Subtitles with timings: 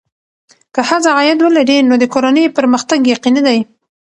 [0.73, 3.59] که ښځه عاید ولري، نو د کورنۍ پرمختګ یقیني دی.